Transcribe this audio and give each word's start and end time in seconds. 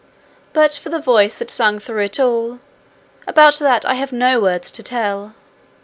But 0.51 0.73
for 0.81 0.89
the 0.89 0.97
voice 0.97 1.37
that 1.37 1.51
sang 1.51 1.77
through 1.77 2.01
it 2.05 2.19
all, 2.19 2.57
about 3.27 3.59
that 3.59 3.85
I 3.85 3.93
have 3.93 4.11
no 4.11 4.39
words 4.39 4.71
to 4.71 4.81
tell. 4.81 5.35